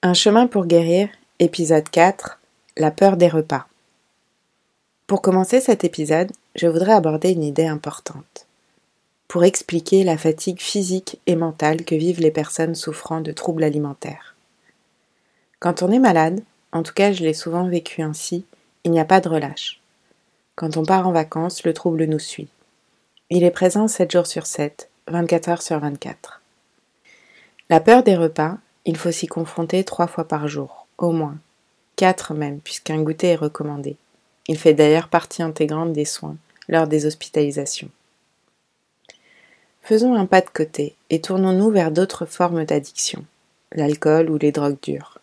[0.00, 1.08] Un chemin pour guérir,
[1.40, 2.38] épisode 4,
[2.76, 3.66] la peur des repas.
[5.08, 8.46] Pour commencer cet épisode, je voudrais aborder une idée importante.
[9.26, 14.36] Pour expliquer la fatigue physique et mentale que vivent les personnes souffrant de troubles alimentaires.
[15.58, 18.44] Quand on est malade, en tout cas je l'ai souvent vécu ainsi,
[18.84, 19.80] il n'y a pas de relâche.
[20.54, 22.48] Quand on part en vacances, le trouble nous suit.
[23.30, 26.40] Il est présent 7 jours sur 7, 24 heures sur 24.
[27.68, 28.58] La peur des repas,
[28.88, 31.36] il faut s'y confronter trois fois par jour, au moins.
[31.96, 33.96] Quatre même, puisqu'un goûter est recommandé.
[34.46, 36.38] Il fait d'ailleurs partie intégrante des soins
[36.70, 37.90] lors des hospitalisations.
[39.82, 43.26] Faisons un pas de côté et tournons-nous vers d'autres formes d'addiction,
[43.72, 45.18] l'alcool ou les drogues dures.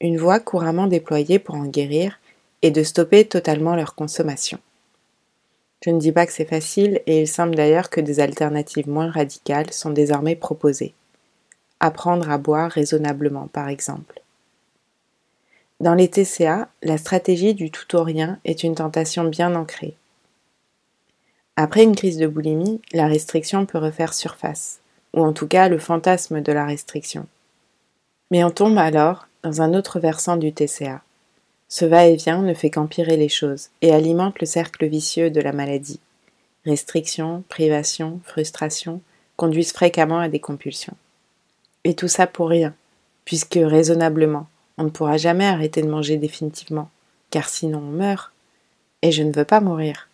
[0.00, 2.20] Une voie couramment déployée pour en guérir
[2.62, 4.60] est de stopper totalement leur consommation.
[5.84, 9.10] Je ne dis pas que c'est facile et il semble d'ailleurs que des alternatives moins
[9.10, 10.94] radicales sont désormais proposées.
[11.80, 14.20] Apprendre à boire raisonnablement, par exemple.
[15.80, 19.96] Dans les TCA, la stratégie du tout ou rien est une tentation bien ancrée.
[21.56, 24.80] Après une crise de boulimie, la restriction peut refaire surface,
[25.14, 27.26] ou en tout cas le fantasme de la restriction.
[28.30, 31.02] Mais on tombe alors dans un autre versant du TCA.
[31.68, 36.00] Ce va-et-vient ne fait qu'empirer les choses et alimente le cercle vicieux de la maladie.
[36.66, 39.00] Restriction, privation, frustration
[39.36, 40.96] conduisent fréquemment à des compulsions.
[41.84, 42.74] Et tout ça pour rien,
[43.24, 44.46] puisque raisonnablement,
[44.78, 46.90] on ne pourra jamais arrêter de manger définitivement,
[47.30, 48.32] car sinon on meurt,
[49.02, 50.08] et je ne veux pas mourir.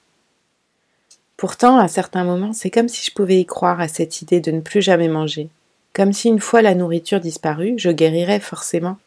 [1.36, 4.50] Pourtant, à certains moments, c'est comme si je pouvais y croire à cette idée de
[4.50, 5.48] ne plus jamais manger,
[5.92, 8.98] comme si une fois la nourriture disparue, je guérirais forcément.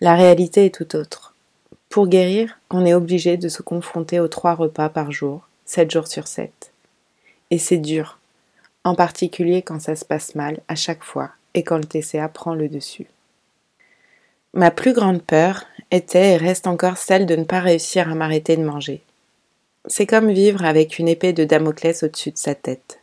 [0.00, 1.34] La réalité est tout autre.
[1.88, 6.08] Pour guérir, on est obligé de se confronter aux trois repas par jour, sept jours
[6.08, 6.72] sur sept.
[7.50, 8.18] Et c'est dur,
[8.84, 12.54] en particulier quand ça se passe mal à chaque fois et quand le TCA prend
[12.54, 13.06] le dessus.
[14.52, 18.56] Ma plus grande peur était et reste encore celle de ne pas réussir à m'arrêter
[18.56, 19.02] de manger.
[19.86, 23.00] C'est comme vivre avec une épée de Damoclès au-dessus de sa tête,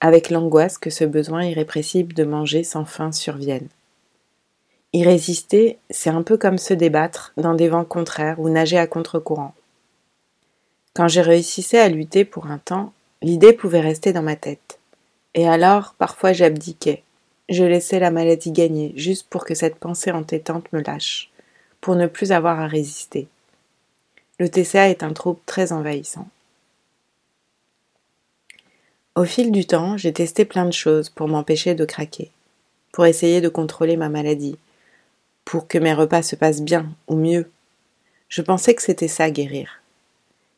[0.00, 3.68] avec l'angoisse que ce besoin irrépressible de manger sans fin survienne.
[4.92, 9.54] Y c'est un peu comme se débattre dans des vents contraires ou nager à contre-courant.
[10.94, 14.63] Quand je réussissais à lutter pour un temps, l'idée pouvait rester dans ma tête.
[15.34, 17.02] Et alors, parfois j'abdiquais.
[17.48, 21.30] Je laissais la maladie gagner, juste pour que cette pensée entêtante me lâche,
[21.80, 23.28] pour ne plus avoir à résister.
[24.38, 26.28] Le TCA est un trouble très envahissant.
[29.16, 32.30] Au fil du temps, j'ai testé plein de choses pour m'empêcher de craquer,
[32.92, 34.56] pour essayer de contrôler ma maladie,
[35.44, 37.48] pour que mes repas se passent bien ou mieux.
[38.28, 39.82] Je pensais que c'était ça guérir.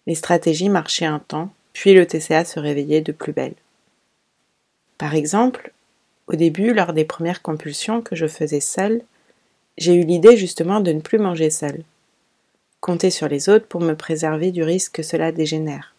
[0.06, 3.56] Les stratégies marchaient un temps, puis le TCA se réveillait de plus belle.
[4.98, 5.72] Par exemple,
[6.26, 9.02] au début, lors des premières compulsions que je faisais seule,
[9.78, 11.82] j'ai eu l'idée justement de ne plus manger seule.
[12.80, 15.94] Compter sur les autres pour me préserver du risque que cela dégénère.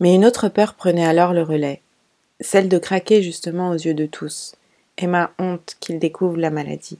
[0.00, 1.80] Mais une autre peur prenait alors le relais,
[2.40, 4.54] celle de craquer justement aux yeux de tous,
[4.98, 6.98] et ma honte qu'ils découvrent la maladie.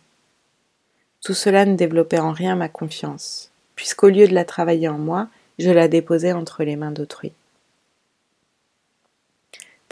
[1.23, 5.29] Tout cela ne développait en rien ma confiance, puisqu'au lieu de la travailler en moi,
[5.59, 7.33] je la déposais entre les mains d'autrui.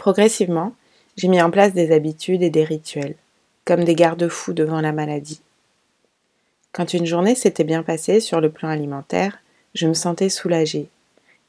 [0.03, 0.75] Progressivement,
[1.15, 3.15] j'ai mis en place des habitudes et des rituels,
[3.63, 5.39] comme des garde-fous devant la maladie.
[6.73, 9.39] Quand une journée s'était bien passée sur le plan alimentaire,
[9.73, 10.89] je me sentais soulagée.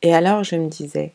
[0.03, 1.11] Et alors je me disais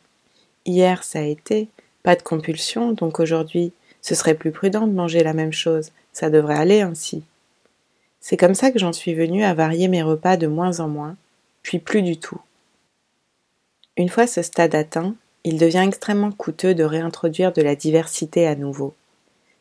[0.65, 1.69] Hier ça a été,
[2.03, 3.71] pas de compulsion, donc aujourd'hui
[4.01, 7.23] ce serait plus prudent de manger la même chose, ça devrait aller ainsi.
[8.19, 11.15] C'est comme ça que j'en suis venue à varier mes repas de moins en moins,
[11.63, 12.41] puis plus du tout.
[13.95, 18.55] Une fois ce stade atteint, il devient extrêmement coûteux de réintroduire de la diversité à
[18.55, 18.93] nouveau.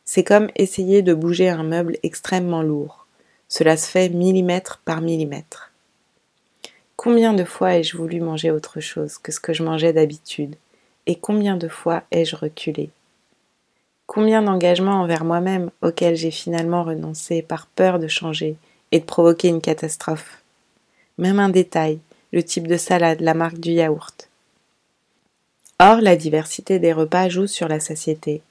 [0.04, 3.06] C'est comme essayer de bouger un meuble extrêmement lourd.
[3.48, 5.72] Cela se fait millimètre par millimètre.
[6.96, 10.56] Combien de fois ai-je voulu manger autre chose que ce que je mangeais d'habitude?
[11.06, 12.90] Et combien de fois ai-je reculé?
[14.06, 18.56] Combien d'engagements envers moi-même auxquels j'ai finalement renoncé par peur de changer
[18.90, 20.42] et de provoquer une catastrophe?
[21.18, 21.98] Même un détail,
[22.32, 24.27] le type de salade, la marque du yaourt.
[25.80, 28.42] Or, la diversité des repas joue sur la satiété,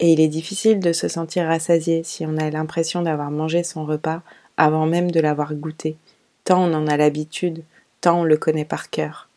[0.00, 3.84] et il est difficile de se sentir rassasié si on a l'impression d'avoir mangé son
[3.84, 4.22] repas
[4.56, 5.96] avant même de l'avoir goûté,
[6.42, 7.62] tant on en a l'habitude,
[8.00, 9.28] tant on le connaît par cœur.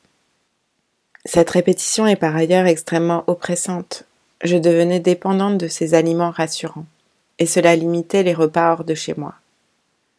[1.25, 4.05] Cette répétition est par ailleurs extrêmement oppressante.
[4.43, 6.87] Je devenais dépendante de ces aliments rassurants,
[7.37, 9.35] et cela limitait les repas hors de chez moi.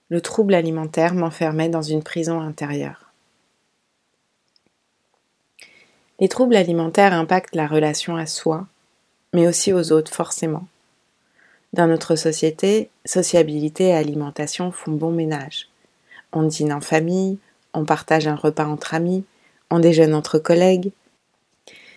[0.09, 3.08] Le trouble alimentaire m'enfermait dans une prison intérieure.
[6.21, 8.67] Les troubles alimentaires impactent la relation à soi,
[9.33, 10.67] mais aussi aux autres forcément.
[11.75, 15.69] Dans notre société, sociabilité et alimentation font bon ménage.
[16.33, 17.39] On dîne en famille,
[17.75, 19.25] on partage un repas entre amis,
[19.71, 20.93] on déjeune entre collègues.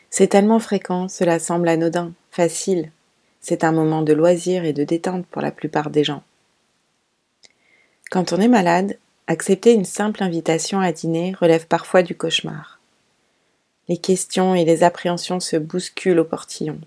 [0.09, 2.91] C'est tellement fréquent, cela semble anodin, facile.
[3.39, 6.21] C'est un moment de loisir et de détente pour la plupart des gens.
[8.11, 8.97] Quand on est malade,
[9.27, 12.80] accepter une simple invitation à dîner relève parfois du cauchemar.
[13.91, 16.79] Les questions et les appréhensions se bousculent au portillon.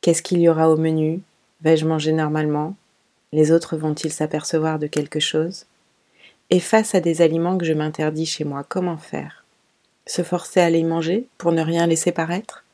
[0.00, 1.20] Qu'est-ce qu'il y aura au menu?
[1.60, 2.74] Vais-je manger normalement?
[3.32, 5.66] Les autres vont-ils s'apercevoir de quelque chose?
[6.50, 9.44] Et face à des aliments que je m'interdis chez moi, comment faire?
[10.06, 12.64] Se forcer à les manger pour ne rien laisser paraître?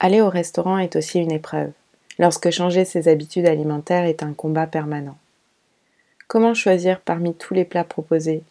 [0.00, 1.72] Aller au restaurant est aussi une épreuve,
[2.18, 5.18] lorsque changer ses habitudes alimentaires est un combat permanent.
[6.26, 8.42] Comment choisir parmi tous les plats proposés?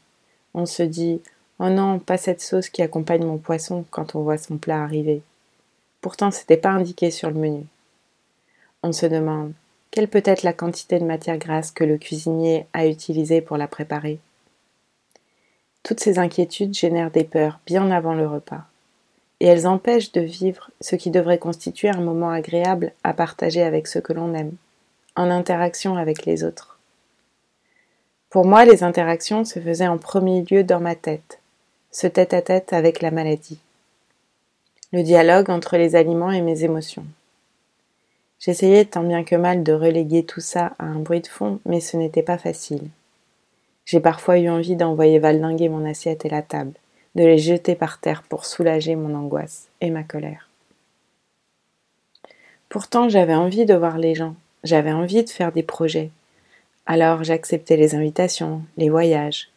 [0.53, 1.21] On se dit
[1.59, 5.21] Oh non, pas cette sauce qui accompagne mon poisson quand on voit son plat arriver.
[6.01, 7.65] Pourtant, ce n'était pas indiqué sur le menu.
[8.83, 9.53] On se demande
[9.95, 13.69] quelle peut être la quantité de matière grasse que le cuisinier a utilisée pour la
[13.69, 14.19] préparer?
[15.83, 18.65] Toutes ces inquiétudes génèrent des peurs bien avant le repas,
[19.39, 23.87] et elles empêchent de vivre ce qui devrait constituer un moment agréable à partager avec
[23.87, 24.57] ceux que l'on aime,
[25.15, 26.77] en interaction avec les autres.
[28.29, 31.39] Pour moi, les interactions se faisaient en premier lieu dans ma tête,
[31.95, 33.57] ce tête-à-tête -tête avec la maladie,
[34.91, 37.05] le dialogue entre les aliments et mes émotions.
[38.37, 41.79] J'essayais tant bien que mal de reléguer tout ça à un bruit de fond, mais
[41.79, 42.89] ce n'était pas facile.
[43.85, 46.73] J'ai parfois eu envie d'envoyer valdinguer mon assiette et la table,
[47.15, 50.49] de les jeter par terre pour soulager mon angoisse et ma colère.
[52.67, 56.11] Pourtant, j'avais envie de voir les gens, j'avais envie de faire des projets.
[56.87, 59.49] Alors j'acceptais les invitations, les voyages.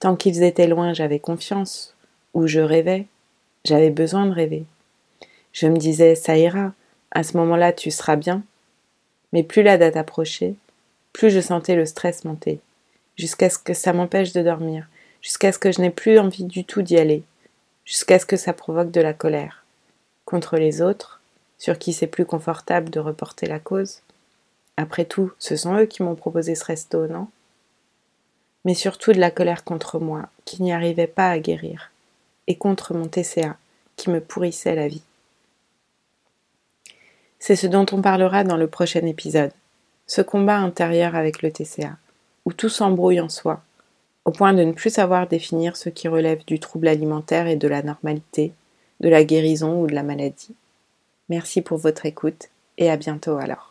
[0.00, 1.94] Tant qu'ils étaient loin, j'avais confiance,
[2.32, 3.06] ou je rêvais,
[3.66, 4.64] j'avais besoin de rêver.
[5.52, 6.72] Je me disais, ça ira,
[7.10, 8.42] à ce moment-là, tu seras bien.
[9.34, 10.54] Mais plus la date approchait,
[11.12, 12.60] plus je sentais le stress monter,
[13.18, 14.88] jusqu'à ce que ça m'empêche de dormir,
[15.20, 17.22] jusqu'à ce que je n'ai plus envie du tout d'y aller,
[17.84, 19.66] jusqu'à ce que ça provoque de la colère.
[20.24, 21.20] Contre les autres,
[21.58, 24.00] sur qui c'est plus confortable de reporter la cause.
[24.78, 27.28] Après tout, ce sont eux qui m'ont proposé ce resto, non?
[28.64, 31.90] Mais surtout de la colère contre moi, qui n'y arrivait pas à guérir,
[32.46, 33.56] et contre mon TCA,
[33.96, 35.02] qui me pourrissait la vie.
[37.38, 39.52] C'est ce dont on parlera dans le prochain épisode,
[40.06, 41.96] ce combat intérieur avec le TCA,
[42.44, 43.62] où tout s'embrouille en soi,
[44.24, 47.68] au point de ne plus savoir définir ce qui relève du trouble alimentaire et de
[47.68, 48.52] la normalité,
[49.00, 50.54] de la guérison ou de la maladie.
[51.28, 53.69] Merci pour votre écoute et à bientôt alors.